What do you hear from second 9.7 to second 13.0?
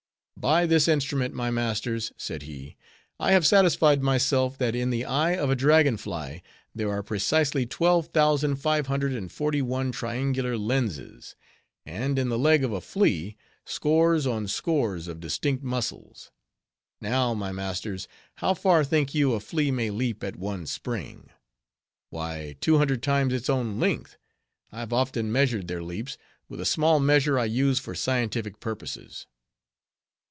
triangular lenses; and in the leg of a